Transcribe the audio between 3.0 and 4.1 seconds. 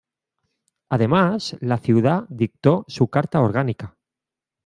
Carta Orgánica.